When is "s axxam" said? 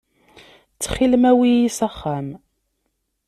1.77-2.27